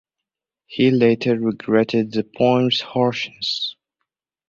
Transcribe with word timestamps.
He 0.65 0.89
later 0.89 1.39
regretted 1.39 2.13
the 2.13 2.23
poem's 2.23 2.81
harshness. 2.81 3.75